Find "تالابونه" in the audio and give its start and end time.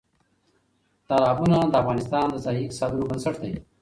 1.07-1.57